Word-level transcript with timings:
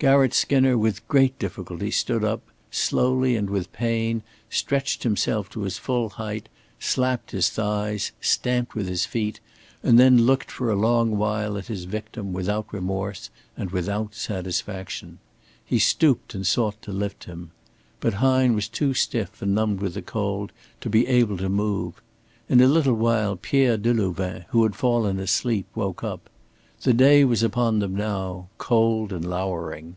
Garratt 0.00 0.34
Skinner 0.34 0.76
with 0.76 1.06
great 1.08 1.38
difficulty 1.38 1.90
stood 1.90 2.24
up, 2.24 2.42
slowly 2.70 3.36
and 3.36 3.48
with 3.48 3.72
pain 3.72 4.22
stretched 4.50 5.02
himself 5.02 5.48
to 5.48 5.62
his 5.62 5.78
full 5.78 6.10
height, 6.10 6.50
slapped 6.78 7.30
his 7.30 7.48
thighs, 7.48 8.12
stamped 8.20 8.74
with 8.74 8.86
his 8.86 9.06
feet, 9.06 9.40
and 9.82 9.98
then 9.98 10.26
looked 10.26 10.50
for 10.50 10.70
a 10.70 10.76
long 10.76 11.12
while 11.16 11.56
at 11.56 11.68
his 11.68 11.84
victim, 11.84 12.34
without 12.34 12.70
remorse, 12.70 13.30
and 13.56 13.70
without 13.70 14.14
satisfaction. 14.14 15.20
He 15.64 15.78
stooped 15.78 16.34
and 16.34 16.46
sought 16.46 16.82
to 16.82 16.92
lift 16.92 17.24
him. 17.24 17.52
But 18.00 18.14
Hine 18.14 18.54
was 18.54 18.68
too 18.68 18.92
stiff 18.92 19.40
and 19.40 19.54
numbed 19.54 19.80
with 19.80 19.94
the 19.94 20.02
cold 20.02 20.52
to 20.82 20.90
be 20.90 21.06
able 21.06 21.38
to 21.38 21.48
move. 21.48 22.02
In 22.50 22.60
a 22.60 22.66
little 22.68 22.92
while 22.94 23.36
Pierre 23.36 23.78
Delouvain, 23.78 24.44
who 24.50 24.64
had 24.64 24.76
fallen 24.76 25.18
asleep, 25.18 25.66
woke 25.74 26.04
up. 26.04 26.28
The 26.82 26.92
day 26.92 27.24
was 27.24 27.42
upon 27.42 27.78
them 27.78 27.96
now, 27.96 28.48
cold 28.58 29.10
and 29.10 29.24
lowering. 29.24 29.96